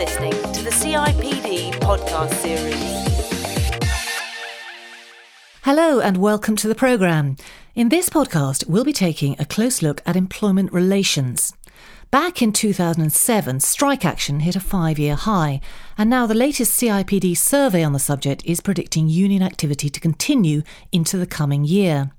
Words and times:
listening 0.00 0.32
to 0.54 0.62
the 0.62 0.70
CIPD 0.70 1.72
podcast 1.72 2.32
series. 2.36 3.04
Hello 5.60 6.00
and 6.00 6.16
welcome 6.16 6.56
to 6.56 6.66
the 6.66 6.74
programme. 6.74 7.36
In 7.74 7.90
this 7.90 8.08
podcast, 8.08 8.66
we'll 8.66 8.82
be 8.82 8.94
taking 8.94 9.36
a 9.38 9.44
close 9.44 9.82
look 9.82 10.00
at 10.06 10.16
employment 10.16 10.72
relations. 10.72 11.52
Back 12.10 12.40
in 12.40 12.50
2007, 12.50 13.60
strike 13.60 14.06
action 14.06 14.40
hit 14.40 14.56
a 14.56 14.60
five 14.60 14.98
year 14.98 15.16
high, 15.16 15.60
and 15.98 16.08
now 16.08 16.26
the 16.26 16.34
latest 16.34 16.80
CIPD 16.80 17.36
survey 17.36 17.84
on 17.84 17.92
the 17.92 17.98
subject 17.98 18.42
is 18.46 18.62
predicting 18.62 19.06
union 19.06 19.42
activity 19.42 19.90
to 19.90 20.00
continue 20.00 20.62
into 20.92 21.18
the 21.18 21.26
coming 21.26 21.62
year. 21.62 22.10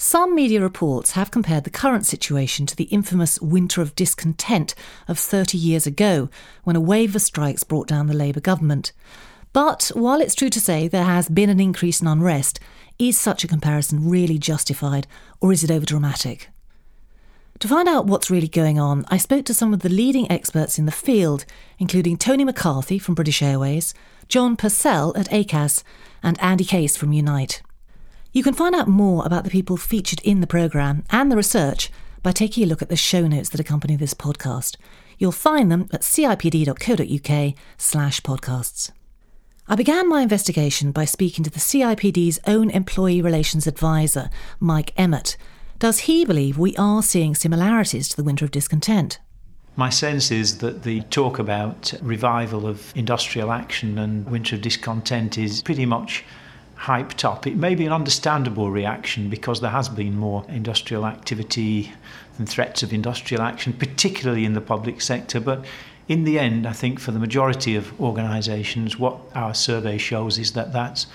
Some 0.00 0.36
media 0.36 0.60
reports 0.60 1.10
have 1.12 1.32
compared 1.32 1.64
the 1.64 1.70
current 1.70 2.06
situation 2.06 2.66
to 2.66 2.76
the 2.76 2.84
infamous 2.84 3.40
winter 3.40 3.82
of 3.82 3.96
discontent 3.96 4.76
of 5.08 5.18
30 5.18 5.58
years 5.58 5.88
ago, 5.88 6.28
when 6.62 6.76
a 6.76 6.80
wave 6.80 7.16
of 7.16 7.22
strikes 7.22 7.64
brought 7.64 7.88
down 7.88 8.06
the 8.06 8.14
Labour 8.14 8.38
government. 8.38 8.92
But 9.52 9.90
while 9.94 10.20
it's 10.20 10.36
true 10.36 10.50
to 10.50 10.60
say 10.60 10.86
there 10.86 11.02
has 11.02 11.28
been 11.28 11.50
an 11.50 11.58
increase 11.58 12.00
in 12.00 12.06
unrest, 12.06 12.60
is 13.00 13.18
such 13.18 13.42
a 13.42 13.48
comparison 13.48 14.08
really 14.08 14.38
justified, 14.38 15.08
or 15.40 15.52
is 15.52 15.64
it 15.64 15.70
overdramatic? 15.70 16.46
To 17.58 17.66
find 17.66 17.88
out 17.88 18.06
what's 18.06 18.30
really 18.30 18.46
going 18.46 18.78
on, 18.78 19.04
I 19.08 19.16
spoke 19.16 19.46
to 19.46 19.54
some 19.54 19.74
of 19.74 19.80
the 19.80 19.88
leading 19.88 20.30
experts 20.30 20.78
in 20.78 20.86
the 20.86 20.92
field, 20.92 21.44
including 21.80 22.18
Tony 22.18 22.44
McCarthy 22.44 23.00
from 23.00 23.16
British 23.16 23.42
Airways, 23.42 23.94
John 24.28 24.54
Purcell 24.54 25.12
at 25.16 25.28
ACAS, 25.32 25.82
and 26.22 26.40
Andy 26.40 26.64
Case 26.64 26.96
from 26.96 27.12
Unite. 27.12 27.62
You 28.32 28.42
can 28.42 28.54
find 28.54 28.74
out 28.74 28.88
more 28.88 29.24
about 29.24 29.44
the 29.44 29.50
people 29.50 29.76
featured 29.76 30.20
in 30.22 30.40
the 30.40 30.46
programme 30.46 31.04
and 31.10 31.30
the 31.30 31.36
research 31.36 31.90
by 32.22 32.32
taking 32.32 32.64
a 32.64 32.66
look 32.66 32.82
at 32.82 32.88
the 32.88 32.96
show 32.96 33.26
notes 33.26 33.48
that 33.50 33.60
accompany 33.60 33.96
this 33.96 34.14
podcast. 34.14 34.76
You'll 35.18 35.32
find 35.32 35.72
them 35.72 35.88
at 35.92 36.02
cipd.co.uk 36.02 37.54
slash 37.78 38.20
podcasts. 38.20 38.90
I 39.66 39.76
began 39.76 40.08
my 40.08 40.22
investigation 40.22 40.92
by 40.92 41.04
speaking 41.04 41.44
to 41.44 41.50
the 41.50 41.58
CIPD's 41.58 42.40
own 42.46 42.70
employee 42.70 43.20
relations 43.20 43.66
advisor, 43.66 44.30
Mike 44.60 44.92
Emmott, 44.96 45.36
does 45.78 46.00
he 46.00 46.24
believe 46.24 46.58
we 46.58 46.74
are 46.76 47.04
seeing 47.04 47.36
similarities 47.36 48.08
to 48.08 48.16
the 48.16 48.24
winter 48.24 48.44
of 48.44 48.50
discontent? 48.50 49.20
My 49.76 49.90
sense 49.90 50.32
is 50.32 50.58
that 50.58 50.82
the 50.82 51.02
talk 51.02 51.38
about 51.38 51.94
revival 52.02 52.66
of 52.66 52.92
industrial 52.96 53.52
action 53.52 53.96
and 53.96 54.28
winter 54.28 54.56
of 54.56 54.62
discontent 54.62 55.38
is 55.38 55.62
pretty 55.62 55.86
much 55.86 56.24
hyped 56.78 57.24
up. 57.24 57.46
It 57.46 57.56
may 57.56 57.74
be 57.74 57.86
an 57.86 57.92
understandable 57.92 58.70
reaction 58.70 59.28
because 59.28 59.60
there 59.60 59.70
has 59.70 59.88
been 59.88 60.16
more 60.16 60.44
industrial 60.48 61.06
activity 61.06 61.92
and 62.38 62.48
threats 62.48 62.82
of 62.82 62.92
industrial 62.92 63.42
action, 63.42 63.72
particularly 63.72 64.44
in 64.44 64.54
the 64.54 64.60
public 64.60 65.00
sector. 65.00 65.40
But 65.40 65.64
in 66.06 66.24
the 66.24 66.38
end, 66.38 66.66
I 66.66 66.72
think 66.72 67.00
for 67.00 67.10
the 67.10 67.18
majority 67.18 67.74
of 67.74 68.00
organisations, 68.00 68.98
what 68.98 69.18
our 69.34 69.54
survey 69.54 69.98
shows 69.98 70.38
is 70.38 70.52
that 70.52 70.72
that's 70.72 71.06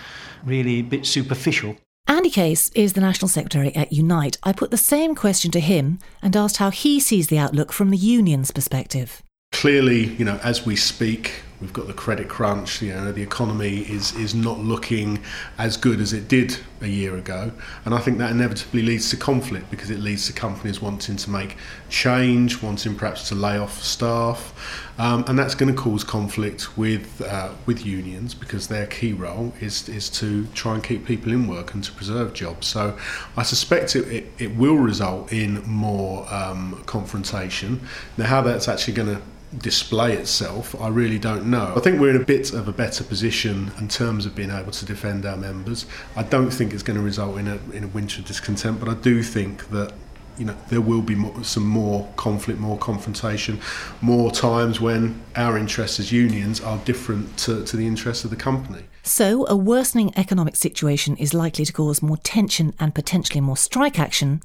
really 0.44 0.80
a 0.80 0.84
bit 0.84 1.06
superficial. 1.06 1.78
Andy 2.06 2.30
Case 2.30 2.70
is 2.76 2.94
the 2.94 3.02
National 3.02 3.30
Secretary 3.30 3.74
at 3.74 3.94
Unite. 3.94 4.38
I 4.44 4.52
put 4.52 4.72
the 4.72 4.78
same 4.78 5.16
question 5.16 5.52
to 5.52 5.62
him 5.62 6.00
and 6.22 6.36
asked 6.36 6.58
how 6.58 6.70
he 6.70 7.00
sees 7.00 7.28
the 7.28 7.38
outlook 7.38 7.72
from 7.72 7.90
the 7.92 7.98
union's 7.98 8.52
perspective. 8.52 9.24
Clearly, 9.54 10.08
you 10.16 10.26
know, 10.26 10.40
as 10.44 10.66
we 10.66 10.76
speak, 10.76 11.44
we've 11.62 11.74
got 11.74 11.88
the 11.88 11.94
credit 11.94 12.28
crunch, 12.28 12.82
you 12.82 12.94
know, 12.94 13.12
the 13.12 13.22
economy 13.22 13.80
is, 13.80 14.14
is 14.16 14.36
not 14.36 14.60
looking 14.60 15.20
as 15.58 15.78
good 15.78 16.02
as 16.02 16.14
it 16.14 16.28
did 16.28 16.58
a 16.82 16.88
year 16.88 17.16
ago. 17.16 17.52
And 17.86 17.94
I 17.94 18.00
think 18.00 18.18
that 18.18 18.32
inevitably 18.32 18.82
leads 18.82 19.10
to 19.12 19.18
conflict 19.18 19.72
because 19.72 19.90
it 19.90 20.00
leads 20.00 20.28
to 20.28 20.34
companies 20.34 20.82
wanting 20.82 21.16
to 21.18 21.30
make 21.30 21.58
change, 21.90 22.62
wanting 22.62 22.96
perhaps 22.96 23.30
to 23.30 23.36
lay 23.36 23.58
off 23.58 23.82
staff. 23.82 24.54
Um, 24.98 25.26
and 25.28 25.40
that's 25.40 25.56
going 25.56 25.74
to 25.74 25.82
cause 25.82 26.04
conflict 26.04 26.78
with, 26.78 27.22
uh, 27.22 27.52
with 27.66 27.86
unions 27.86 28.34
because 28.34 28.68
their 28.68 28.86
key 28.86 29.14
role 29.14 29.54
is, 29.60 29.90
is 29.90 30.10
to 30.12 30.46
try 30.48 30.76
and 30.76 30.84
keep 30.84 31.06
people 31.06 31.32
in 31.32 31.48
work 31.48 31.74
and 31.74 31.84
to 31.84 31.92
preserve 31.94 32.34
jobs. 32.34 32.68
So 32.68 32.98
I 33.38 33.44
suspect 33.44 33.96
it, 33.96 34.08
it, 34.08 34.32
it 34.38 34.56
will 34.56 34.76
result 34.76 35.32
in 35.32 35.64
more 35.64 36.32
um, 36.34 36.84
confrontation. 36.86 37.82
Now, 38.18 38.26
how 38.26 38.42
that's 38.42 38.68
actually 38.68 38.94
going 38.94 39.16
to 39.16 39.22
display 39.58 40.14
itself, 40.14 40.80
I 40.80 40.88
really 40.88 41.20
don't 41.20 41.43
know. 41.48 41.74
I 41.76 41.80
think 41.80 42.00
we're 42.00 42.10
in 42.10 42.22
a 42.22 42.26
bit 42.26 42.54
of 42.54 42.68
a 42.68 42.72
better 42.72 43.04
position 43.04 43.72
in 43.80 43.88
terms 43.88 44.26
of 44.26 44.36
being 44.36 44.52
able 44.52 44.72
to 44.72 44.86
defend 44.86 45.26
our 45.26 45.38
members. 45.38 45.86
I 46.16 46.24
don't 46.24 46.52
think 46.52 46.74
it's 46.74 46.84
going 46.84 46.98
to 46.98 47.04
result 47.04 47.38
in 47.38 47.48
a, 47.48 47.60
in 47.72 47.84
a 47.84 47.88
winter 47.88 48.22
of 48.22 48.28
discontent, 48.28 48.80
but 48.80 48.90
I 48.90 48.96
do 48.96 49.24
think 49.24 49.70
that 49.70 49.94
you 50.38 50.46
know 50.46 50.56
there 50.70 50.82
will 50.82 51.02
be 51.02 51.16
more, 51.16 51.44
some 51.44 51.66
more 51.66 52.12
conflict, 52.16 52.60
more 52.60 52.78
confrontation, 52.78 53.60
more 54.02 54.32
times 54.32 54.82
when 54.82 55.22
our 55.36 55.58
interests 55.58 56.00
as 56.00 56.12
unions 56.12 56.62
are 56.62 56.78
different 56.80 57.38
to, 57.38 57.64
to 57.66 57.78
the 57.78 57.86
interests 57.86 58.24
of 58.24 58.30
the 58.30 58.36
company. 58.36 58.84
So, 59.04 59.46
a 59.48 59.56
worsening 59.56 60.14
economic 60.16 60.56
situation 60.56 61.18
is 61.18 61.34
likely 61.34 61.66
to 61.66 61.74
cause 61.74 62.02
more 62.02 62.18
tension 62.18 62.74
and 62.80 62.96
potentially 62.96 63.42
more 63.42 63.58
strike 63.58 64.00
action. 64.00 64.42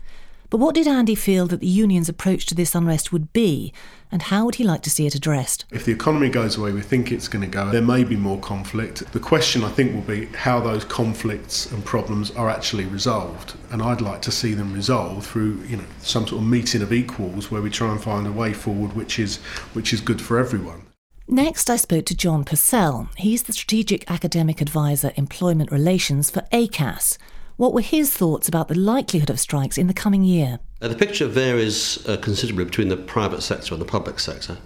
But 0.50 0.58
what 0.58 0.74
did 0.74 0.88
Andy 0.88 1.14
feel 1.14 1.46
that 1.48 1.60
the 1.60 1.66
union's 1.66 2.08
approach 2.08 2.46
to 2.46 2.54
this 2.54 2.74
unrest 2.74 3.12
would 3.12 3.34
be, 3.34 3.72
and 4.10 4.22
how 4.22 4.46
would 4.46 4.54
he 4.54 4.64
like 4.64 4.80
to 4.82 4.90
see 4.90 5.06
it 5.06 5.14
addressed? 5.14 5.66
If 5.70 5.84
the 5.84 5.92
economy 5.92 6.30
goes 6.30 6.56
away, 6.56 6.72
we 6.72 6.80
think 6.80 7.12
it's 7.12 7.28
going 7.28 7.42
to 7.42 7.50
go, 7.50 7.70
there 7.70 7.82
may 7.82 8.02
be 8.02 8.16
more 8.16 8.40
conflict. 8.40 9.12
The 9.12 9.20
question, 9.20 9.62
I 9.62 9.68
think, 9.68 9.92
will 9.92 10.16
be 10.16 10.24
how 10.26 10.60
those 10.60 10.86
conflicts 10.86 11.70
and 11.70 11.84
problems 11.84 12.30
are 12.30 12.48
actually 12.48 12.86
resolved. 12.86 13.56
And 13.70 13.82
I'd 13.82 14.00
like 14.00 14.22
to 14.22 14.32
see 14.32 14.54
them 14.54 14.72
resolved 14.72 15.26
through, 15.26 15.62
you 15.64 15.76
know, 15.76 15.84
some 16.00 16.26
sort 16.26 16.40
of 16.40 16.48
meeting 16.48 16.80
of 16.80 16.94
equals 16.94 17.50
where 17.50 17.60
we 17.60 17.68
try 17.68 17.90
and 17.90 18.02
find 18.02 18.26
a 18.26 18.32
way 18.32 18.54
forward 18.54 18.94
which 18.94 19.18
is, 19.18 19.36
which 19.74 19.92
is 19.92 20.00
good 20.00 20.22
for 20.22 20.38
everyone. 20.38 20.86
Next, 21.30 21.68
I 21.68 21.76
spoke 21.76 22.06
to 22.06 22.16
John 22.16 22.44
Purcell. 22.44 23.10
He's 23.18 23.42
the 23.42 23.52
Strategic 23.52 24.10
Academic 24.10 24.62
Advisor 24.62 25.12
Employment 25.16 25.70
Relations 25.70 26.30
for 26.30 26.40
ACAS 26.52 27.18
what 27.58 27.74
were 27.74 27.80
his 27.80 28.10
thoughts 28.12 28.48
about 28.48 28.68
the 28.68 28.78
likelihood 28.78 29.28
of 29.28 29.38
strikes 29.38 29.76
in 29.76 29.88
the 29.88 29.92
coming 29.92 30.22
year? 30.22 30.60
Uh, 30.80 30.86
the 30.86 30.94
picture 30.94 31.26
varies 31.26 32.08
uh, 32.08 32.16
considerably 32.16 32.64
between 32.64 32.88
the 32.88 32.96
private 32.96 33.42
sector 33.42 33.74
and 33.74 33.82
the 33.82 33.86
public 33.86 34.20
sector. 34.20 34.56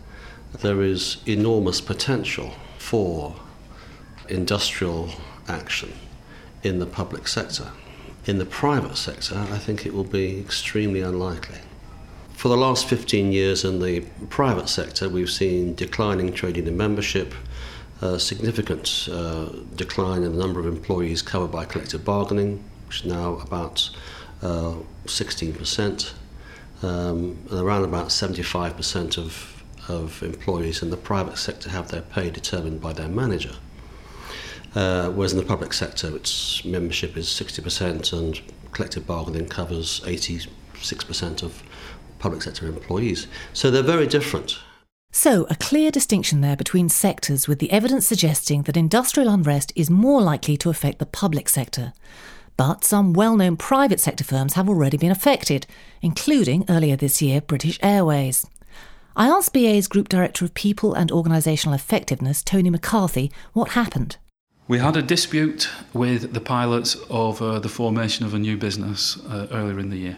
There 0.60 0.82
is 0.82 1.16
enormous 1.26 1.80
potential 1.80 2.52
for 2.78 3.34
industrial 4.28 5.08
action 5.48 5.94
in 6.62 6.80
the 6.80 6.86
public 6.86 7.28
sector. 7.28 7.72
In 8.26 8.36
the 8.36 8.44
private 8.44 8.98
sector, 8.98 9.38
I 9.38 9.56
think 9.56 9.86
it 9.86 9.94
will 9.94 10.04
be 10.04 10.38
extremely 10.38 11.00
unlikely. 11.00 11.60
For 12.34 12.48
the 12.48 12.58
last 12.58 12.86
15 12.88 13.32
years 13.32 13.64
in 13.64 13.80
the 13.80 14.00
private 14.28 14.68
sector, 14.68 15.08
we've 15.08 15.30
seen 15.30 15.74
declining 15.74 16.34
trading 16.34 16.68
and 16.68 16.76
membership, 16.76 17.32
a 18.02 18.18
significant 18.18 19.08
uh, 19.10 19.46
decline 19.76 20.24
in 20.24 20.32
the 20.32 20.38
number 20.38 20.60
of 20.60 20.66
employees 20.66 21.22
covered 21.22 21.50
by 21.50 21.64
collective 21.64 22.04
bargaining, 22.04 22.62
which 22.92 23.06
is 23.06 23.06
now 23.06 23.36
about 23.36 23.88
uh, 24.42 24.74
16%, 25.06 26.12
um, 26.82 27.38
and 27.50 27.58
around 27.58 27.84
about 27.84 28.08
75% 28.08 29.16
of, 29.16 29.62
of 29.88 30.22
employees 30.22 30.82
in 30.82 30.90
the 30.90 30.96
private 30.98 31.38
sector 31.38 31.70
have 31.70 31.90
their 31.90 32.02
pay 32.02 32.28
determined 32.28 32.82
by 32.82 32.92
their 32.92 33.08
manager. 33.08 33.54
Uh, 34.74 35.08
whereas 35.08 35.32
in 35.32 35.38
the 35.38 35.44
public 35.44 35.72
sector, 35.72 36.14
its 36.14 36.66
membership 36.66 37.16
is 37.16 37.28
60% 37.28 38.12
and 38.12 38.42
collective 38.72 39.06
bargaining 39.06 39.48
covers 39.48 40.00
86% 40.00 41.42
of 41.42 41.62
public 42.18 42.42
sector 42.42 42.66
employees. 42.66 43.26
So 43.54 43.70
they're 43.70 43.82
very 43.82 44.06
different. 44.06 44.58
So, 45.14 45.46
a 45.50 45.56
clear 45.56 45.90
distinction 45.90 46.42
there 46.42 46.56
between 46.56 46.88
sectors, 46.88 47.46
with 47.46 47.58
the 47.58 47.70
evidence 47.70 48.06
suggesting 48.06 48.62
that 48.62 48.78
industrial 48.78 49.28
unrest 49.28 49.72
is 49.76 49.90
more 49.90 50.22
likely 50.22 50.56
to 50.58 50.70
affect 50.70 50.98
the 50.98 51.06
public 51.06 51.50
sector. 51.50 51.92
But 52.56 52.84
some 52.84 53.12
well 53.12 53.36
known 53.36 53.56
private 53.56 54.00
sector 54.00 54.24
firms 54.24 54.54
have 54.54 54.68
already 54.68 54.96
been 54.96 55.10
affected, 55.10 55.66
including 56.00 56.64
earlier 56.68 56.96
this 56.96 57.22
year 57.22 57.40
British 57.40 57.78
Airways. 57.82 58.46
I 59.14 59.28
asked 59.28 59.52
BA's 59.52 59.88
Group 59.88 60.08
Director 60.08 60.44
of 60.44 60.54
People 60.54 60.94
and 60.94 61.10
Organisational 61.10 61.74
Effectiveness, 61.74 62.42
Tony 62.42 62.70
McCarthy, 62.70 63.30
what 63.52 63.70
happened. 63.70 64.16
We 64.68 64.78
had 64.78 64.96
a 64.96 65.02
dispute 65.02 65.68
with 65.92 66.32
the 66.32 66.40
pilots 66.40 66.96
over 67.10 67.58
the 67.58 67.68
formation 67.68 68.24
of 68.24 68.32
a 68.32 68.38
new 68.38 68.56
business 68.56 69.18
uh, 69.26 69.48
earlier 69.50 69.78
in 69.78 69.90
the 69.90 69.98
year. 69.98 70.16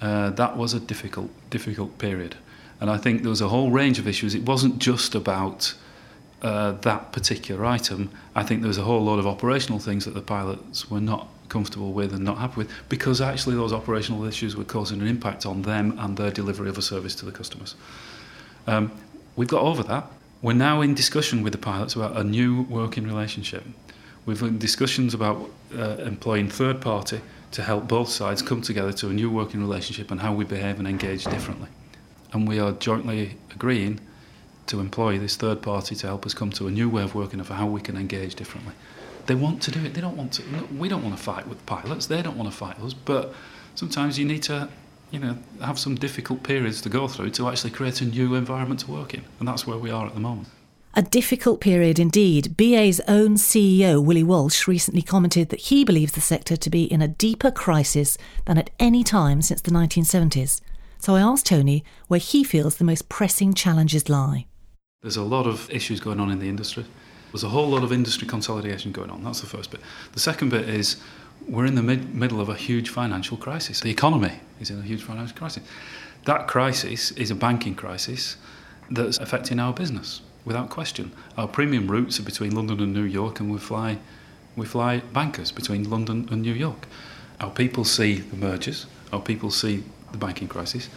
Uh, 0.00 0.30
that 0.30 0.56
was 0.56 0.74
a 0.74 0.80
difficult, 0.80 1.30
difficult 1.50 1.98
period. 1.98 2.36
And 2.80 2.90
I 2.90 2.96
think 2.96 3.22
there 3.22 3.30
was 3.30 3.42
a 3.42 3.48
whole 3.48 3.70
range 3.70 3.98
of 3.98 4.08
issues. 4.08 4.34
It 4.34 4.44
wasn't 4.44 4.78
just 4.78 5.14
about 5.14 5.74
uh, 6.42 6.72
that 6.72 7.12
particular 7.12 7.64
item. 7.66 8.10
I 8.34 8.42
think 8.42 8.62
there 8.62 8.68
was 8.68 8.78
a 8.78 8.82
whole 8.82 9.04
lot 9.04 9.18
of 9.18 9.26
operational 9.26 9.78
things 9.78 10.04
that 10.06 10.14
the 10.14 10.22
pilots 10.22 10.90
were 10.90 11.00
not 11.00 11.28
comfortable 11.50 11.92
with 11.92 12.14
and 12.14 12.24
not 12.24 12.38
happy 12.38 12.56
with 12.56 12.70
because 12.88 13.20
actually 13.20 13.56
those 13.56 13.72
operational 13.72 14.24
issues 14.24 14.56
were 14.56 14.64
causing 14.64 15.00
an 15.02 15.06
impact 15.06 15.44
on 15.44 15.62
them 15.62 15.94
and 15.98 16.16
their 16.16 16.30
delivery 16.30 16.70
of 16.70 16.78
a 16.78 16.82
service 16.82 17.14
to 17.16 17.26
the 17.26 17.32
customers. 17.32 17.74
Um, 18.66 18.90
we've 19.36 19.48
got 19.48 19.62
over 19.62 19.82
that. 19.82 20.06
We're 20.40 20.54
now 20.54 20.80
in 20.80 20.94
discussion 20.94 21.42
with 21.42 21.52
the 21.52 21.58
pilots 21.58 21.94
about 21.94 22.16
a 22.16 22.24
new 22.24 22.62
working 22.62 23.06
relationship. 23.06 23.64
We've 24.24 24.40
had 24.40 24.58
discussions 24.58 25.12
about 25.12 25.50
uh, 25.76 25.96
employing 25.98 26.48
third 26.48 26.80
party 26.80 27.20
to 27.52 27.62
help 27.62 27.88
both 27.88 28.08
sides 28.08 28.42
come 28.42 28.62
together 28.62 28.92
to 28.92 29.08
a 29.08 29.12
new 29.12 29.30
working 29.30 29.60
relationship 29.60 30.10
and 30.10 30.20
how 30.20 30.32
we 30.32 30.44
behave 30.44 30.78
and 30.78 30.86
engage 30.86 31.24
differently. 31.24 31.68
And 32.32 32.48
we 32.48 32.60
are 32.60 32.72
jointly 32.72 33.36
agreeing 33.50 34.00
to 34.66 34.78
employ 34.78 35.18
this 35.18 35.36
third 35.36 35.62
party 35.62 35.96
to 35.96 36.06
help 36.06 36.24
us 36.24 36.32
come 36.32 36.50
to 36.52 36.68
a 36.68 36.70
new 36.70 36.88
way 36.88 37.02
of 37.02 37.14
working 37.14 37.40
of 37.40 37.48
how 37.48 37.66
we 37.66 37.80
can 37.80 37.96
engage 37.96 38.36
differently. 38.36 38.72
They 39.26 39.34
want 39.34 39.62
to 39.62 39.70
do 39.70 39.84
it. 39.84 39.94
They 39.94 40.00
don't 40.00 40.16
want 40.16 40.32
to. 40.34 40.42
We 40.76 40.88
don't 40.88 41.02
want 41.02 41.16
to 41.16 41.22
fight 41.22 41.46
with 41.46 41.64
pilots. 41.66 42.06
They 42.06 42.22
don't 42.22 42.36
want 42.36 42.50
to 42.50 42.56
fight 42.56 42.78
us. 42.80 42.94
But 42.94 43.34
sometimes 43.74 44.18
you 44.18 44.24
need 44.24 44.42
to, 44.44 44.68
you 45.10 45.18
know, 45.18 45.38
have 45.60 45.78
some 45.78 45.94
difficult 45.94 46.42
periods 46.42 46.80
to 46.82 46.88
go 46.88 47.08
through 47.08 47.30
to 47.30 47.48
actually 47.48 47.70
create 47.70 48.00
a 48.00 48.04
new 48.04 48.34
environment 48.34 48.80
to 48.80 48.90
work 48.90 49.14
in, 49.14 49.24
and 49.38 49.48
that's 49.48 49.66
where 49.66 49.78
we 49.78 49.90
are 49.90 50.06
at 50.06 50.14
the 50.14 50.20
moment. 50.20 50.48
A 50.94 51.02
difficult 51.02 51.60
period 51.60 52.00
indeed. 52.00 52.56
BA's 52.56 53.00
own 53.06 53.36
CEO, 53.36 54.04
Willie 54.04 54.24
Walsh, 54.24 54.66
recently 54.66 55.02
commented 55.02 55.50
that 55.50 55.60
he 55.60 55.84
believes 55.84 56.12
the 56.12 56.20
sector 56.20 56.56
to 56.56 56.70
be 56.70 56.82
in 56.82 57.00
a 57.00 57.06
deeper 57.06 57.52
crisis 57.52 58.18
than 58.46 58.58
at 58.58 58.70
any 58.80 59.04
time 59.04 59.40
since 59.40 59.60
the 59.60 59.70
1970s. 59.70 60.60
So 60.98 61.14
I 61.14 61.20
asked 61.20 61.46
Tony 61.46 61.84
where 62.08 62.18
he 62.18 62.42
feels 62.42 62.76
the 62.76 62.84
most 62.84 63.08
pressing 63.08 63.54
challenges 63.54 64.08
lie. 64.08 64.46
There's 65.02 65.16
a 65.16 65.22
lot 65.22 65.46
of 65.46 65.70
issues 65.70 66.00
going 66.00 66.18
on 66.18 66.28
in 66.28 66.40
the 66.40 66.48
industry. 66.48 66.84
There's 67.32 67.44
a 67.44 67.48
whole 67.48 67.68
lot 67.68 67.82
of 67.82 67.92
industry 67.92 68.26
consolidation 68.26 68.92
going 68.92 69.10
on. 69.10 69.22
That's 69.22 69.40
the 69.40 69.46
first 69.46 69.70
bit. 69.70 69.80
The 70.12 70.20
second 70.20 70.50
bit 70.50 70.68
is 70.68 70.96
we're 71.48 71.66
in 71.66 71.74
the 71.74 71.82
mid- 71.82 72.14
middle 72.14 72.40
of 72.40 72.48
a 72.48 72.54
huge 72.54 72.90
financial 72.90 73.36
crisis. 73.36 73.80
The 73.80 73.90
economy 73.90 74.40
is 74.60 74.70
in 74.70 74.78
a 74.78 74.82
huge 74.82 75.02
financial 75.02 75.36
crisis. 75.36 75.62
That 76.24 76.48
crisis 76.48 77.12
is 77.12 77.30
a 77.30 77.34
banking 77.34 77.74
crisis 77.74 78.36
that's 78.90 79.18
affecting 79.18 79.58
our 79.58 79.72
business 79.72 80.20
without 80.44 80.70
question. 80.70 81.12
Our 81.36 81.48
premium 81.48 81.90
routes 81.90 82.18
are 82.18 82.24
between 82.24 82.54
London 82.54 82.80
and 82.80 82.92
New 82.92 83.04
York, 83.04 83.40
and 83.40 83.50
we 83.50 83.58
fly, 83.58 83.98
we 84.56 84.66
fly 84.66 85.00
bankers 85.12 85.52
between 85.52 85.88
London 85.88 86.28
and 86.30 86.42
New 86.42 86.52
York. 86.52 86.86
Our 87.40 87.50
people 87.50 87.84
see 87.84 88.16
the 88.16 88.36
mergers. 88.36 88.86
Our 89.12 89.20
people 89.20 89.50
see 89.50 89.84
the 90.12 90.18
banking 90.18 90.48
crisis. 90.48 90.88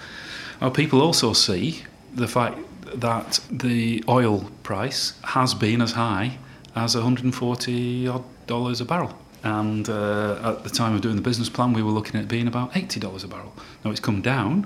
Our 0.62 0.72
people 0.72 1.02
also 1.02 1.34
see 1.34 1.84
the 2.14 2.28
fact 2.28 2.58
that 2.96 3.40
the 3.50 4.04
oil 4.08 4.50
price 4.64 5.14
has 5.24 5.54
been 5.54 5.82
as 5.82 5.94
high 5.94 6.38
as 6.76 6.96
140 6.96 8.08
odd 8.08 8.24
dollars 8.48 8.82
a 8.82 8.86
barrel. 8.86 9.18
And 9.44 9.90
uh, 9.90 10.40
at 10.58 10.64
the 10.64 10.70
time 10.70 10.96
of 10.96 11.02
doing 11.02 11.18
the 11.18 11.22
business 11.22 11.50
plan, 11.50 11.74
we 11.74 11.84
were 11.84 11.92
looking 11.92 12.20
at 12.20 12.28
being 12.28 12.48
about 12.48 12.72
$80 12.74 13.24
a 13.24 13.28
barrel. 13.28 13.54
Now 13.84 13.92
it's 13.92 14.00
come 14.00 14.22
down, 14.22 14.66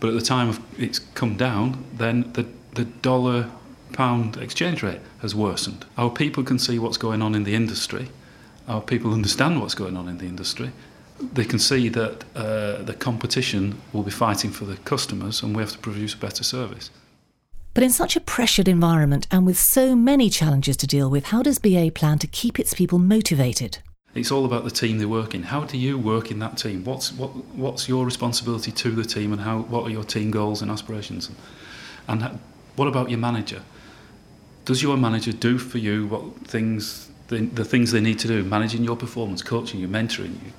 but 0.00 0.08
at 0.08 0.14
the 0.14 0.20
time 0.20 0.48
of 0.48 0.60
it's 0.78 0.98
come 0.98 1.36
down, 1.36 1.84
then 1.94 2.32
the, 2.32 2.46
the 2.74 2.84
dollar 2.84 3.48
pound 3.92 4.36
exchange 4.36 4.82
rate 4.82 5.00
has 5.20 5.34
worsened. 5.34 5.84
Our 5.96 6.10
people 6.10 6.42
can 6.42 6.58
see 6.58 6.78
what's 6.78 6.96
going 6.96 7.22
on 7.22 7.34
in 7.34 7.44
the 7.44 7.54
industry. 7.54 8.08
Our 8.66 8.80
people 8.80 9.12
understand 9.12 9.60
what's 9.60 9.74
going 9.74 9.96
on 9.96 10.08
in 10.08 10.18
the 10.18 10.26
industry. 10.26 10.72
They 11.20 11.44
can 11.44 11.60
see 11.60 11.88
that 11.90 12.24
uh, 12.34 12.82
the 12.82 12.96
competition 12.98 13.80
will 13.92 14.02
be 14.02 14.10
fighting 14.10 14.50
for 14.50 14.64
the 14.64 14.76
customers 14.78 15.42
and 15.42 15.54
we 15.54 15.62
have 15.62 15.72
to 15.72 15.78
produce 15.78 16.14
a 16.14 16.16
better 16.16 16.42
service. 16.42 16.90
But 17.74 17.84
in 17.84 17.90
such 17.90 18.16
a 18.16 18.20
pressured 18.20 18.68
environment 18.68 19.26
and 19.30 19.46
with 19.46 19.58
so 19.58 19.96
many 19.96 20.28
challenges 20.28 20.76
to 20.78 20.86
deal 20.86 21.08
with, 21.08 21.26
how 21.26 21.42
does 21.42 21.58
BA 21.58 21.90
plan 21.94 22.18
to 22.18 22.26
keep 22.26 22.60
its 22.60 22.74
people 22.74 22.98
motivated? 22.98 23.78
It's 24.14 24.30
all 24.30 24.44
about 24.44 24.64
the 24.64 24.70
team 24.70 24.98
they 24.98 25.06
work 25.06 25.34
in. 25.34 25.44
How 25.44 25.64
do 25.64 25.78
you 25.78 25.96
work 25.96 26.30
in 26.30 26.38
that 26.40 26.58
team? 26.58 26.84
What's 26.84 27.12
what 27.12 27.30
what's 27.56 27.88
your 27.88 28.04
responsibility 28.04 28.70
to 28.70 28.90
the 28.90 29.04
team, 29.04 29.32
and 29.32 29.40
how 29.40 29.60
what 29.60 29.84
are 29.84 29.90
your 29.90 30.04
team 30.04 30.30
goals 30.30 30.60
and 30.60 30.70
aspirations? 30.70 31.30
And, 32.06 32.22
and 32.22 32.38
what 32.76 32.88
about 32.88 33.08
your 33.08 33.18
manager? 33.18 33.62
Does 34.66 34.82
your 34.82 34.98
manager 34.98 35.32
do 35.32 35.56
for 35.56 35.78
you 35.78 36.08
what 36.08 36.46
things 36.46 37.10
the, 37.28 37.46
the 37.46 37.64
things 37.64 37.90
they 37.90 38.02
need 38.02 38.18
to 38.18 38.28
do? 38.28 38.44
Managing 38.44 38.84
your 38.84 38.96
performance, 38.96 39.40
coaching 39.40 39.80
you, 39.80 39.88
mentoring 39.88 40.34
you, 40.44 40.52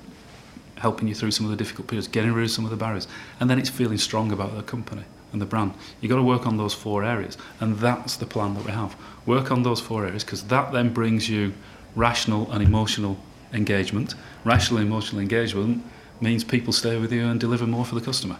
helping 0.78 1.06
you 1.06 1.14
through 1.14 1.30
some 1.30 1.46
of 1.46 1.50
the 1.52 1.56
difficult 1.56 1.86
periods, 1.86 2.08
getting 2.08 2.32
rid 2.32 2.42
of 2.42 2.50
some 2.50 2.64
of 2.64 2.72
the 2.72 2.76
barriers, 2.76 3.06
and 3.38 3.48
then 3.48 3.60
it's 3.60 3.70
feeling 3.70 3.98
strong 3.98 4.32
about 4.32 4.56
the 4.56 4.64
company 4.64 5.04
and 5.34 5.42
the 5.42 5.46
brand. 5.46 5.74
You've 6.00 6.08
got 6.08 6.16
to 6.16 6.22
work 6.22 6.46
on 6.46 6.56
those 6.56 6.72
four 6.72 7.04
areas, 7.04 7.36
and 7.60 7.76
that's 7.78 8.16
the 8.16 8.24
plan 8.24 8.54
that 8.54 8.64
we 8.64 8.72
have. 8.72 8.96
Work 9.26 9.50
on 9.50 9.62
those 9.62 9.80
four 9.80 10.06
areas 10.06 10.24
because 10.24 10.44
that 10.44 10.72
then 10.72 10.94
brings 10.94 11.28
you 11.28 11.52
rational 11.94 12.50
and 12.50 12.62
emotional 12.62 13.18
engagement. 13.52 14.14
Rational 14.44 14.80
and 14.80 14.88
emotional 14.88 15.20
engagement 15.20 15.84
means 16.20 16.42
people 16.44 16.72
stay 16.72 16.98
with 16.98 17.12
you 17.12 17.26
and 17.26 17.38
deliver 17.38 17.66
more 17.66 17.84
for 17.84 17.96
the 17.96 18.00
customer. 18.00 18.38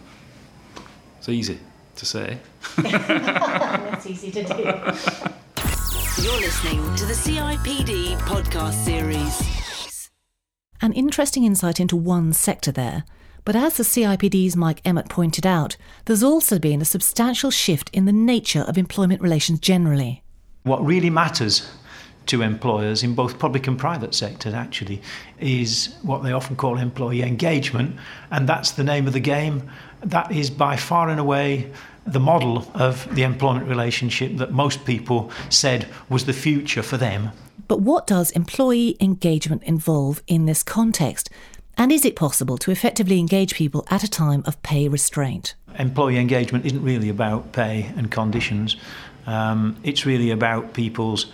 It's 1.18 1.28
easy 1.28 1.58
to 1.96 2.06
say. 2.06 2.38
That's 2.76 4.06
easy 4.06 4.30
to 4.30 4.44
do. 4.44 4.62
You're 6.22 6.40
listening 6.40 6.94
to 6.96 7.04
the 7.06 7.14
CIPD 7.14 8.16
podcast 8.20 8.84
series. 8.84 10.10
An 10.80 10.92
interesting 10.92 11.44
insight 11.44 11.80
into 11.80 11.96
one 11.96 12.32
sector 12.32 12.70
there. 12.70 13.04
But 13.44 13.56
as 13.56 13.76
the 13.76 13.82
CIPD's 13.82 14.56
Mike 14.56 14.80
Emmott 14.86 15.10
pointed 15.10 15.46
out, 15.46 15.76
there's 16.06 16.22
also 16.22 16.58
been 16.58 16.80
a 16.80 16.86
substantial 16.86 17.50
shift 17.50 17.90
in 17.92 18.06
the 18.06 18.12
nature 18.12 18.62
of 18.62 18.78
employment 18.78 19.20
relations 19.20 19.60
generally. 19.60 20.22
What 20.62 20.84
really 20.84 21.10
matters 21.10 21.70
to 22.26 22.40
employers 22.40 23.02
in 23.02 23.14
both 23.14 23.38
public 23.38 23.66
and 23.66 23.78
private 23.78 24.14
sectors 24.14 24.54
actually 24.54 25.02
is 25.38 25.94
what 26.00 26.22
they 26.22 26.32
often 26.32 26.56
call 26.56 26.78
employee 26.78 27.20
engagement 27.20 27.96
and 28.30 28.48
that's 28.48 28.70
the 28.70 28.84
name 28.84 29.06
of 29.06 29.12
the 29.12 29.20
game 29.20 29.70
that 30.00 30.32
is 30.32 30.48
by 30.48 30.74
far 30.74 31.10
and 31.10 31.20
away 31.20 31.70
the 32.06 32.20
model 32.20 32.70
of 32.74 33.14
the 33.14 33.22
employment 33.22 33.68
relationship 33.68 34.38
that 34.38 34.52
most 34.52 34.86
people 34.86 35.30
said 35.50 35.86
was 36.08 36.24
the 36.24 36.32
future 36.32 36.82
for 36.82 36.96
them. 36.96 37.30
But 37.66 37.80
what 37.80 38.06
does 38.06 38.30
employee 38.32 38.96
engagement 39.00 39.62
involve 39.62 40.22
in 40.26 40.44
this 40.44 40.62
context? 40.62 41.30
And 41.76 41.90
is 41.90 42.04
it 42.04 42.16
possible 42.16 42.56
to 42.58 42.70
effectively 42.70 43.18
engage 43.18 43.54
people 43.54 43.86
at 43.90 44.04
a 44.04 44.08
time 44.08 44.42
of 44.46 44.62
pay 44.62 44.88
restraint? 44.88 45.54
Employee 45.78 46.18
engagement 46.18 46.64
isn't 46.66 46.82
really 46.82 47.08
about 47.08 47.52
pay 47.52 47.92
and 47.96 48.10
conditions. 48.10 48.76
Um, 49.26 49.76
it's 49.82 50.06
really 50.06 50.30
about 50.30 50.74
people's 50.74 51.32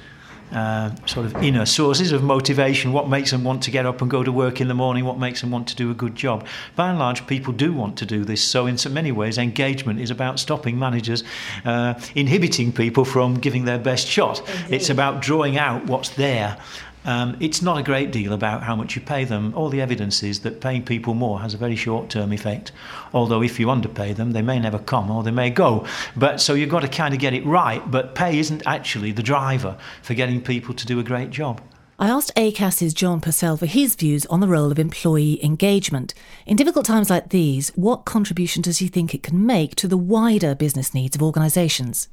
uh, 0.52 0.90
sort 1.06 1.26
of 1.26 1.36
inner 1.42 1.64
sources 1.64 2.10
of 2.10 2.24
motivation, 2.24 2.92
what 2.92 3.08
makes 3.08 3.30
them 3.30 3.44
want 3.44 3.62
to 3.62 3.70
get 3.70 3.86
up 3.86 4.02
and 4.02 4.10
go 4.10 4.24
to 4.24 4.32
work 4.32 4.60
in 4.60 4.66
the 4.66 4.74
morning, 4.74 5.04
what 5.04 5.18
makes 5.18 5.40
them 5.40 5.50
want 5.50 5.68
to 5.68 5.76
do 5.76 5.90
a 5.90 5.94
good 5.94 6.16
job. 6.16 6.44
By 6.74 6.90
and 6.90 6.98
large, 6.98 7.24
people 7.26 7.52
do 7.52 7.72
want 7.72 7.96
to 7.98 8.06
do 8.06 8.24
this. 8.24 8.42
So, 8.42 8.66
in 8.66 8.76
so 8.76 8.90
many 8.90 9.12
ways, 9.12 9.38
engagement 9.38 10.00
is 10.00 10.10
about 10.10 10.40
stopping 10.40 10.78
managers 10.78 11.22
uh, 11.64 11.94
inhibiting 12.16 12.72
people 12.72 13.04
from 13.04 13.34
giving 13.34 13.64
their 13.64 13.78
best 13.78 14.08
shot. 14.08 14.40
Indeed. 14.40 14.74
It's 14.74 14.90
about 14.90 15.22
drawing 15.22 15.56
out 15.56 15.86
what's 15.86 16.10
there 16.10 16.56
um, 17.04 17.36
it's 17.40 17.62
not 17.62 17.78
a 17.78 17.82
great 17.82 18.10
deal 18.10 18.32
about 18.32 18.62
how 18.62 18.76
much 18.76 18.94
you 18.94 19.02
pay 19.02 19.24
them. 19.24 19.54
All 19.54 19.68
the 19.68 19.80
evidence 19.80 20.22
is 20.22 20.40
that 20.40 20.60
paying 20.60 20.84
people 20.84 21.14
more 21.14 21.40
has 21.40 21.54
a 21.54 21.58
very 21.58 21.76
short 21.76 22.10
term 22.10 22.32
effect. 22.32 22.72
Although, 23.14 23.42
if 23.42 23.58
you 23.58 23.70
underpay 23.70 24.12
them, 24.12 24.32
they 24.32 24.42
may 24.42 24.58
never 24.58 24.78
come 24.78 25.10
or 25.10 25.22
they 25.22 25.30
may 25.30 25.50
go. 25.50 25.86
But 26.16 26.40
so 26.40 26.54
you've 26.54 26.70
got 26.70 26.80
to 26.80 26.88
kind 26.88 27.14
of 27.14 27.20
get 27.20 27.34
it 27.34 27.44
right. 27.46 27.88
But 27.90 28.14
pay 28.14 28.38
isn't 28.38 28.62
actually 28.66 29.12
the 29.12 29.22
driver 29.22 29.76
for 30.02 30.14
getting 30.14 30.42
people 30.42 30.74
to 30.74 30.86
do 30.86 30.98
a 30.98 31.04
great 31.04 31.30
job. 31.30 31.60
I 31.98 32.08
asked 32.08 32.32
ACAS's 32.34 32.94
John 32.94 33.20
Purcell 33.20 33.58
for 33.58 33.66
his 33.66 33.94
views 33.94 34.24
on 34.26 34.40
the 34.40 34.48
role 34.48 34.72
of 34.72 34.78
employee 34.78 35.42
engagement. 35.44 36.14
In 36.46 36.56
difficult 36.56 36.86
times 36.86 37.10
like 37.10 37.28
these, 37.28 37.68
what 37.76 38.06
contribution 38.06 38.62
does 38.62 38.78
he 38.78 38.88
think 38.88 39.14
it 39.14 39.22
can 39.22 39.44
make 39.44 39.74
to 39.76 39.86
the 39.86 39.98
wider 39.98 40.54
business 40.54 40.94
needs 40.94 41.14
of 41.14 41.22
organisations? 41.22 42.08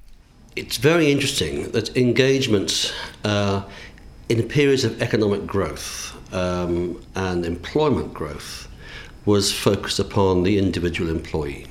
It's 0.57 0.75
very 0.75 1.09
interesting 1.09 1.71
that 1.71 1.95
engagement 1.95 2.93
uh, 3.23 3.63
in 4.29 4.43
periods 4.43 4.83
of 4.83 5.01
economic 5.01 5.45
growth 5.45 6.15
um, 6.33 7.01
and 7.15 7.45
employment 7.45 8.13
growth 8.13 8.67
was 9.25 9.53
focused 9.53 9.99
upon 9.99 10.43
the 10.43 10.57
individual 10.57 11.09
employee 11.09 11.65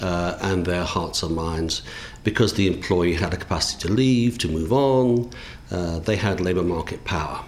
uh, 0.00 0.38
and 0.42 0.64
their 0.64 0.84
hearts 0.84 1.22
and 1.22 1.34
minds 1.34 1.82
because 2.24 2.54
the 2.54 2.66
employee 2.66 3.14
had 3.14 3.32
a 3.32 3.36
capacity 3.36 3.88
to 3.88 3.92
leave, 3.92 4.38
to 4.38 4.48
move 4.48 4.72
on, 4.72 5.30
uh, 5.70 5.98
they 6.00 6.16
had 6.16 6.40
labour 6.40 6.62
market 6.62 7.04
power. 7.04 7.42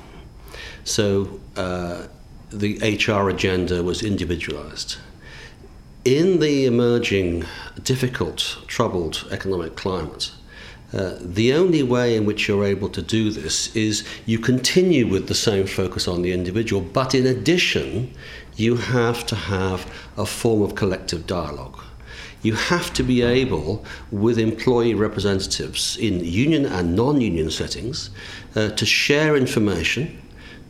So 0.84 1.40
uh, 1.56 2.06
the 2.50 2.78
HR 2.78 3.28
agenda 3.28 3.82
was 3.82 4.02
individualised. 4.02 4.96
In 6.04 6.40
the 6.40 6.64
emerging, 6.64 7.44
difficult, 7.82 8.58
troubled 8.66 9.28
economic 9.30 9.76
climate, 9.76 10.32
uh, 10.92 11.14
the 11.20 11.52
only 11.52 11.82
way 11.82 12.16
in 12.16 12.24
which 12.24 12.48
you're 12.48 12.64
able 12.64 12.88
to 12.88 13.02
do 13.02 13.30
this 13.30 13.74
is 13.76 14.04
you 14.26 14.38
continue 14.38 15.06
with 15.06 15.28
the 15.28 15.34
same 15.34 15.66
focus 15.66 16.08
on 16.08 16.22
the 16.22 16.32
individual, 16.32 16.82
but 16.82 17.14
in 17.14 17.26
addition, 17.26 18.12
you 18.56 18.76
have 18.76 19.24
to 19.26 19.36
have 19.36 19.90
a 20.16 20.26
form 20.26 20.62
of 20.62 20.74
collective 20.74 21.26
dialogue. 21.26 21.80
You 22.42 22.54
have 22.54 22.92
to 22.94 23.02
be 23.02 23.22
able, 23.22 23.84
with 24.10 24.38
employee 24.38 24.94
representatives 24.94 25.96
in 25.98 26.24
union 26.24 26.64
and 26.66 26.96
non 26.96 27.20
union 27.20 27.50
settings, 27.50 28.10
uh, 28.56 28.70
to 28.70 28.86
share 28.86 29.36
information, 29.36 30.20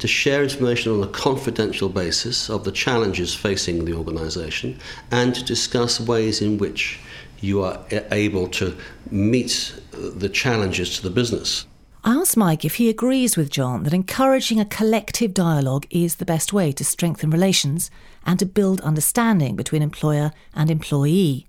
to 0.00 0.08
share 0.08 0.42
information 0.42 0.92
on 0.92 1.02
a 1.02 1.12
confidential 1.12 1.88
basis 1.88 2.50
of 2.50 2.64
the 2.64 2.72
challenges 2.72 3.34
facing 3.34 3.84
the 3.84 3.94
organisation, 3.94 4.78
and 5.10 5.34
to 5.34 5.44
discuss 5.44 6.00
ways 6.00 6.42
in 6.42 6.58
which 6.58 6.98
you 7.40 7.62
are 7.62 7.84
able 8.10 8.48
to 8.48 8.76
meet 9.10 9.74
the 9.92 10.28
challenges 10.28 10.96
to 10.96 11.02
the 11.02 11.10
business. 11.10 11.66
I 12.02 12.14
asked 12.14 12.36
Mike 12.36 12.64
if 12.64 12.76
he 12.76 12.88
agrees 12.88 13.36
with 13.36 13.50
John 13.50 13.82
that 13.82 13.92
encouraging 13.92 14.58
a 14.58 14.64
collective 14.64 15.34
dialogue 15.34 15.86
is 15.90 16.16
the 16.16 16.24
best 16.24 16.52
way 16.52 16.72
to 16.72 16.84
strengthen 16.84 17.28
relations 17.30 17.90
and 18.24 18.38
to 18.38 18.46
build 18.46 18.80
understanding 18.80 19.54
between 19.54 19.82
employer 19.82 20.32
and 20.54 20.70
employee. 20.70 21.46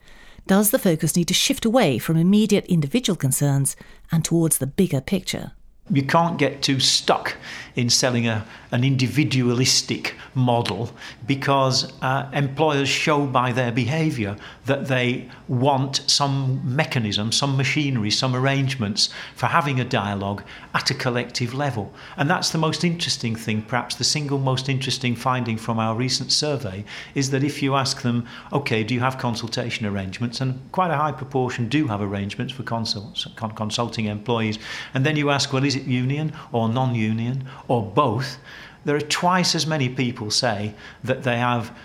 does 0.48 0.71
the 0.71 0.79
focus 0.79 1.15
need 1.15 1.29
to 1.29 1.33
shift 1.33 1.63
away 1.63 1.98
from 1.98 2.17
immediate 2.17 2.65
individual 2.65 3.15
concerns 3.15 3.77
and 4.12 4.25
towards 4.25 4.57
the 4.57 4.67
bigger 4.67 5.00
picture? 5.00 5.53
You 5.89 6.03
can't 6.03 6.38
get 6.38 6.61
too 6.61 6.79
stuck 6.79 7.38
in 7.75 7.89
selling 7.89 8.27
a, 8.27 8.45
an 8.71 8.83
individualistic 8.83 10.15
model 10.33 10.91
because 11.25 11.91
uh, 12.01 12.29
employers 12.33 12.88
show 12.88 13.25
by 13.25 13.51
their 13.51 13.71
behaviour 13.71 14.35
that 14.65 14.88
they 14.88 15.29
want 15.47 16.01
some 16.07 16.61
mechanism, 16.63 17.31
some 17.31 17.57
machinery, 17.57 18.11
some 18.11 18.35
arrangements 18.35 19.09
for 19.35 19.47
having 19.47 19.79
a 19.79 19.85
dialogue 19.85 20.43
at 20.73 20.89
a 20.89 20.93
collective 20.93 21.53
level. 21.53 21.93
And 22.17 22.29
that's 22.29 22.51
the 22.51 22.57
most 22.57 22.83
interesting 22.83 23.35
thing, 23.35 23.61
perhaps 23.61 23.95
the 23.95 24.03
single 24.03 24.39
most 24.39 24.69
interesting 24.69 25.15
finding 25.15 25.57
from 25.57 25.79
our 25.79 25.95
recent 25.95 26.31
survey 26.31 26.85
is 27.15 27.31
that 27.31 27.43
if 27.43 27.61
you 27.61 27.75
ask 27.75 28.01
them, 28.01 28.27
okay, 28.53 28.83
do 28.83 28.93
you 28.93 29.00
have 29.01 29.17
consultation 29.17 29.85
arrangements? 29.85 30.39
And 30.41 30.59
quite 30.71 30.91
a 30.91 30.97
high 30.97 31.11
proportion 31.11 31.67
do 31.67 31.88
have 31.88 32.01
arrangements 32.01 32.53
for 32.53 32.63
consult, 32.63 33.25
consulting 33.55 34.05
employees. 34.05 34.59
And 34.93 35.05
then 35.05 35.15
you 35.15 35.29
ask, 35.29 35.51
well, 35.51 35.63
is 35.63 35.75
it 35.75 35.80
union 35.88 36.33
or 36.51 36.69
non 36.69 36.95
union 36.95 37.47
or 37.67 37.83
both? 37.83 38.38
There 38.85 38.95
are 38.95 39.01
twice 39.01 39.53
as 39.53 39.67
many 39.67 39.89
people 39.89 40.31
say 40.31 40.73
that 41.03 41.23
they 41.23 41.38
have 41.38 41.75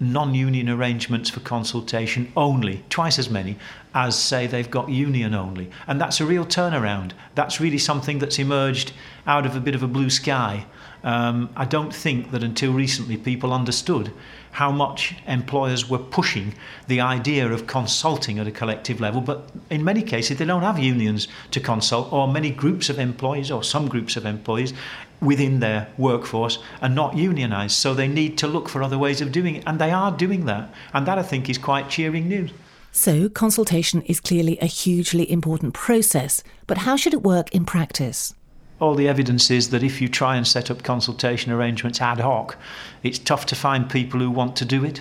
non 0.00 0.34
union 0.34 0.68
arrangements 0.68 1.30
for 1.30 1.40
consultation 1.40 2.32
only, 2.36 2.84
twice 2.90 3.18
as 3.18 3.30
many 3.30 3.56
as 3.94 4.18
say 4.18 4.46
they've 4.46 4.70
got 4.70 4.88
union 4.88 5.34
only. 5.34 5.70
And 5.86 6.00
that's 6.00 6.20
a 6.20 6.26
real 6.26 6.44
turnaround. 6.44 7.12
That's 7.34 7.60
really 7.60 7.78
something 7.78 8.18
that's 8.18 8.38
emerged 8.38 8.92
out 9.26 9.46
of 9.46 9.54
a 9.54 9.60
bit 9.60 9.74
of 9.74 9.82
a 9.82 9.88
blue 9.88 10.10
sky. 10.10 10.66
Um, 11.04 11.50
I 11.54 11.64
don't 11.64 11.94
think 11.94 12.32
that 12.32 12.42
until 12.42 12.72
recently 12.72 13.16
people 13.16 13.52
understood 13.52 14.12
how 14.54 14.70
much 14.70 15.16
employers 15.26 15.90
were 15.90 15.98
pushing 15.98 16.54
the 16.86 17.00
idea 17.00 17.52
of 17.52 17.66
consulting 17.66 18.38
at 18.38 18.46
a 18.46 18.52
collective 18.52 19.00
level, 19.00 19.20
but 19.20 19.50
in 19.68 19.82
many 19.82 20.00
cases 20.00 20.38
they 20.38 20.44
don't 20.44 20.62
have 20.62 20.78
unions 20.78 21.26
to 21.50 21.58
consult, 21.58 22.12
or 22.12 22.28
many 22.28 22.50
groups 22.50 22.88
of 22.88 23.00
employees, 23.00 23.50
or 23.50 23.64
some 23.64 23.88
groups 23.88 24.16
of 24.16 24.24
employees 24.24 24.72
within 25.20 25.58
their 25.58 25.88
workforce 25.98 26.60
are 26.80 26.88
not 26.88 27.14
unionised. 27.14 27.72
So 27.72 27.94
they 27.94 28.06
need 28.06 28.38
to 28.38 28.46
look 28.46 28.68
for 28.68 28.80
other 28.80 28.96
ways 28.96 29.20
of 29.20 29.32
doing 29.32 29.56
it, 29.56 29.64
and 29.66 29.80
they 29.80 29.90
are 29.90 30.12
doing 30.12 30.44
that. 30.44 30.72
And 30.92 31.04
that 31.06 31.18
I 31.18 31.24
think 31.24 31.50
is 31.50 31.58
quite 31.58 31.90
cheering 31.90 32.28
news. 32.28 32.52
So, 32.92 33.28
consultation 33.28 34.02
is 34.02 34.20
clearly 34.20 34.56
a 34.60 34.66
hugely 34.66 35.28
important 35.28 35.74
process, 35.74 36.44
but 36.68 36.78
how 36.78 36.94
should 36.94 37.12
it 37.12 37.24
work 37.24 37.52
in 37.52 37.64
practice? 37.64 38.34
All 38.80 38.94
the 38.94 39.08
evidence 39.08 39.50
is 39.50 39.70
that 39.70 39.82
if 39.82 40.00
you 40.00 40.08
try 40.08 40.36
and 40.36 40.46
set 40.46 40.70
up 40.70 40.82
consultation 40.82 41.52
arrangements 41.52 42.00
ad 42.00 42.20
hoc, 42.20 42.56
it's 43.02 43.18
tough 43.18 43.46
to 43.46 43.54
find 43.54 43.88
people 43.88 44.20
who 44.20 44.30
want 44.30 44.56
to 44.56 44.64
do 44.64 44.84
it. 44.84 45.00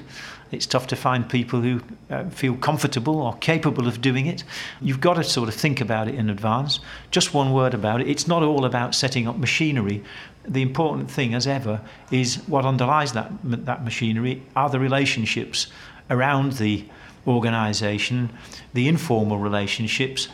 It's 0.51 0.67
tough 0.67 0.85
to 0.87 0.95
find 0.95 1.27
people 1.27 1.61
who 1.61 1.81
uh, 2.11 2.29
feel 2.29 2.55
comfortable 2.55 3.19
or 3.19 3.35
capable 3.37 3.87
of 3.87 4.01
doing 4.01 4.27
it. 4.27 4.43
You've 4.79 5.01
got 5.01 5.15
to 5.15 5.23
sort 5.23 5.49
of 5.49 5.55
think 5.55 5.81
about 5.81 6.07
it 6.07 6.13
in 6.13 6.29
advance. 6.29 6.79
Just 7.09 7.33
one 7.33 7.53
word 7.53 7.73
about 7.73 8.01
it 8.01 8.07
it's 8.07 8.27
not 8.27 8.43
all 8.43 8.63
about 8.63 8.93
setting 8.93 9.27
up 9.27 9.37
machinery. 9.37 10.03
The 10.47 10.61
important 10.61 11.09
thing, 11.09 11.33
as 11.33 11.47
ever, 11.47 11.81
is 12.11 12.35
what 12.47 12.65
underlies 12.65 13.13
that, 13.13 13.31
that 13.43 13.83
machinery 13.83 14.43
are 14.55 14.69
the 14.69 14.79
relationships 14.79 15.67
around 16.09 16.53
the 16.53 16.85
organisation, 17.25 18.29
the 18.73 18.87
informal 18.87 19.39
relationships 19.39 20.27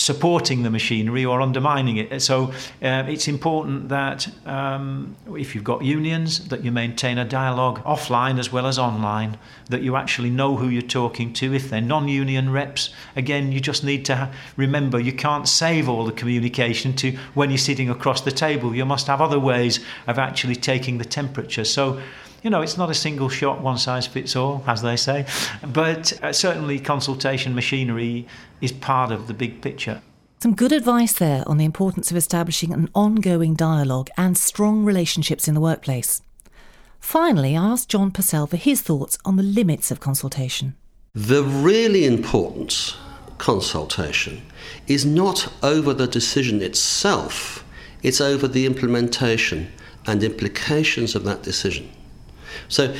supporting 0.00 0.62
the 0.62 0.70
machinery 0.70 1.26
or 1.26 1.42
undermining 1.42 1.98
it. 1.98 2.22
So 2.22 2.52
uh, 2.82 3.04
it's 3.06 3.28
important 3.28 3.90
that 3.90 4.26
um, 4.46 5.14
if 5.36 5.54
you've 5.54 5.62
got 5.64 5.84
unions, 5.84 6.48
that 6.48 6.64
you 6.64 6.72
maintain 6.72 7.18
a 7.18 7.24
dialogue 7.24 7.84
offline 7.84 8.38
as 8.38 8.50
well 8.50 8.66
as 8.66 8.78
online, 8.78 9.36
that 9.68 9.82
you 9.82 9.96
actually 9.96 10.30
know 10.30 10.56
who 10.56 10.68
you're 10.68 10.80
talking 10.80 11.34
to. 11.34 11.52
If 11.52 11.68
they're 11.68 11.82
non-union 11.82 12.50
reps, 12.50 12.94
again, 13.14 13.52
you 13.52 13.60
just 13.60 13.84
need 13.84 14.06
to 14.06 14.16
ha- 14.16 14.30
remember 14.56 14.98
you 14.98 15.12
can't 15.12 15.46
save 15.46 15.86
all 15.86 16.06
the 16.06 16.12
communication 16.12 16.94
to 16.94 17.18
when 17.34 17.50
you're 17.50 17.58
sitting 17.58 17.90
across 17.90 18.22
the 18.22 18.32
table. 18.32 18.74
You 18.74 18.86
must 18.86 19.06
have 19.06 19.20
other 19.20 19.38
ways 19.38 19.80
of 20.06 20.18
actually 20.18 20.56
taking 20.56 20.96
the 20.96 21.04
temperature. 21.04 21.64
So 21.64 22.00
you 22.42 22.50
know, 22.50 22.62
it's 22.62 22.76
not 22.76 22.90
a 22.90 22.94
single 22.94 23.28
shot, 23.28 23.60
one 23.60 23.78
size 23.78 24.06
fits 24.06 24.34
all, 24.36 24.64
as 24.66 24.82
they 24.82 24.96
say, 24.96 25.26
but 25.66 26.12
uh, 26.22 26.32
certainly 26.32 26.78
consultation 26.78 27.54
machinery 27.54 28.26
is 28.60 28.72
part 28.72 29.12
of 29.12 29.26
the 29.26 29.34
big 29.34 29.60
picture. 29.60 30.02
Some 30.42 30.54
good 30.54 30.72
advice 30.72 31.12
there 31.12 31.46
on 31.46 31.58
the 31.58 31.66
importance 31.66 32.10
of 32.10 32.16
establishing 32.16 32.72
an 32.72 32.88
ongoing 32.94 33.54
dialogue 33.54 34.08
and 34.16 34.38
strong 34.38 34.84
relationships 34.84 35.46
in 35.46 35.54
the 35.54 35.60
workplace. 35.60 36.22
Finally, 36.98 37.56
I 37.56 37.64
asked 37.64 37.90
John 37.90 38.10
Purcell 38.10 38.46
for 38.46 38.56
his 38.56 38.80
thoughts 38.80 39.18
on 39.24 39.36
the 39.36 39.42
limits 39.42 39.90
of 39.90 40.00
consultation. 40.00 40.76
The 41.14 41.42
really 41.42 42.06
important 42.06 42.96
consultation 43.36 44.42
is 44.86 45.04
not 45.04 45.52
over 45.62 45.92
the 45.92 46.06
decision 46.06 46.62
itself, 46.62 47.64
it's 48.02 48.20
over 48.20 48.48
the 48.48 48.64
implementation 48.64 49.70
and 50.06 50.22
implications 50.22 51.14
of 51.14 51.24
that 51.24 51.42
decision. 51.42 51.90
So 52.68 52.94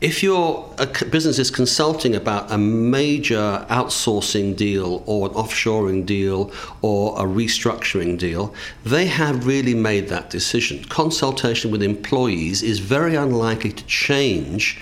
if 0.00 0.22
your 0.22 0.72
business 1.10 1.40
is 1.40 1.50
consulting 1.50 2.14
about 2.14 2.52
a 2.52 2.58
major 2.58 3.66
outsourcing 3.68 4.54
deal 4.54 5.02
or 5.06 5.28
an 5.28 5.34
offshoring 5.34 6.06
deal 6.06 6.52
or 6.82 7.18
a 7.18 7.24
restructuring 7.24 8.16
deal, 8.16 8.54
they 8.84 9.06
have 9.06 9.44
really 9.44 9.74
made 9.74 10.08
that 10.08 10.30
decision. 10.30 10.84
Consultation 10.84 11.72
with 11.72 11.82
employees 11.82 12.62
is 12.62 12.78
very 12.78 13.16
unlikely 13.16 13.72
to 13.72 13.84
change 13.86 14.80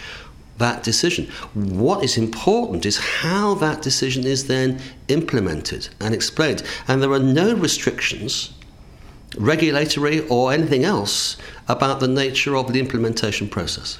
that 0.58 0.82
decision. 0.82 1.26
What 1.54 2.04
is 2.04 2.18
important 2.18 2.84
is 2.84 2.98
how 2.98 3.54
that 3.54 3.82
decision 3.82 4.25
is 4.25 4.46
then 4.46 4.80
implemented 5.08 5.88
and 6.00 6.14
explained. 6.14 6.62
And 6.88 7.02
there 7.02 7.12
are 7.12 7.18
no 7.18 7.54
restrictions, 7.54 8.52
regulatory 9.38 10.26
or 10.28 10.52
anything 10.52 10.85
else, 10.85 11.37
about 11.68 12.00
the 12.00 12.09
nature 12.09 12.56
of 12.56 12.73
the 12.73 12.80
implementation 12.80 13.49
process. 13.49 13.99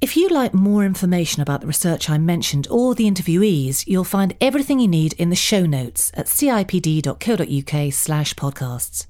If 0.00 0.16
you'd 0.16 0.30
like 0.30 0.54
more 0.54 0.84
information 0.84 1.42
about 1.42 1.60
the 1.60 1.66
research 1.66 2.08
I 2.08 2.18
mentioned 2.18 2.68
or 2.70 2.94
the 2.94 3.10
interviewees, 3.10 3.84
you'll 3.88 4.04
find 4.04 4.36
everything 4.40 4.78
you 4.78 4.86
need 4.86 5.14
in 5.14 5.30
the 5.30 5.34
show 5.34 5.66
notes 5.66 6.12
at 6.14 6.26
cipd.co.uk 6.26 7.92
slash 7.92 8.34
podcasts. 8.34 9.06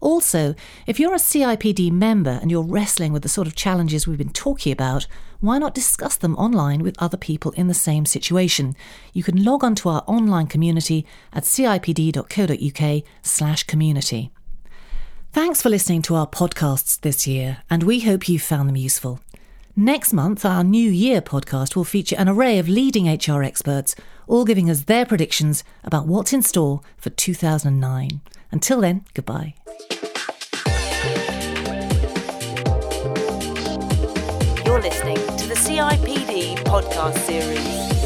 Also, 0.00 0.54
if 0.86 0.98
you're 0.98 1.14
a 1.14 1.18
CIPD 1.18 1.92
member 1.92 2.38
and 2.42 2.50
you're 2.50 2.64
wrestling 2.64 3.12
with 3.12 3.22
the 3.22 3.28
sort 3.28 3.46
of 3.46 3.54
challenges 3.54 4.06
we've 4.06 4.18
been 4.18 4.28
talking 4.28 4.72
about, 4.72 5.06
why 5.40 5.58
not 5.58 5.74
discuss 5.74 6.16
them 6.16 6.34
online 6.36 6.82
with 6.82 7.00
other 7.00 7.16
people 7.16 7.52
in 7.52 7.68
the 7.68 7.74
same 7.74 8.04
situation? 8.04 8.74
You 9.12 9.22
can 9.22 9.44
log 9.44 9.62
on 9.62 9.76
to 9.76 9.88
our 9.88 10.02
online 10.06 10.48
community 10.48 11.06
at 11.32 11.44
cipd.co.uk 11.44 13.02
slash 13.22 13.62
community. 13.62 14.32
Thanks 15.34 15.60
for 15.60 15.68
listening 15.68 16.00
to 16.02 16.14
our 16.14 16.28
podcasts 16.28 17.00
this 17.00 17.26
year, 17.26 17.56
and 17.68 17.82
we 17.82 17.98
hope 17.98 18.28
you 18.28 18.38
found 18.38 18.68
them 18.68 18.76
useful. 18.76 19.18
Next 19.74 20.12
month, 20.12 20.44
our 20.44 20.62
New 20.62 20.88
Year 20.88 21.20
podcast 21.20 21.74
will 21.74 21.82
feature 21.82 22.14
an 22.16 22.28
array 22.28 22.60
of 22.60 22.68
leading 22.68 23.12
HR 23.12 23.42
experts, 23.42 23.96
all 24.28 24.44
giving 24.44 24.70
us 24.70 24.82
their 24.82 25.04
predictions 25.04 25.64
about 25.82 26.06
what's 26.06 26.32
in 26.32 26.40
store 26.42 26.82
for 26.96 27.10
2009. 27.10 28.20
Until 28.52 28.80
then, 28.80 29.06
goodbye. 29.12 29.54
You're 34.64 34.80
listening 34.80 35.16
to 35.16 35.48
the 35.48 35.56
CIPD 35.56 36.58
podcast 36.58 37.18
series. 37.18 38.03